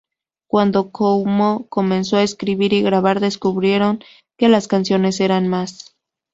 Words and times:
Cuando 0.47 0.89
Cuomo 0.89 1.67
comenzó 1.69 2.17
a 2.17 2.23
escribir 2.23 2.73
y 2.73 2.81
grabar, 2.81 3.19
descubrieron 3.19 4.03
que 4.35 4.49
las 4.49 4.67
canciones 4.67 5.19
eran 5.19 5.47
más". 5.47 5.95